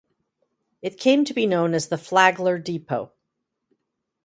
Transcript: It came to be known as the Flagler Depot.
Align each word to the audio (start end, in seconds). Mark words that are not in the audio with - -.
It 0.81 0.97
came 0.99 1.25
to 1.25 1.33
be 1.35 1.45
known 1.45 1.75
as 1.75 1.89
the 1.89 1.95
Flagler 1.99 2.57
Depot. 2.57 3.11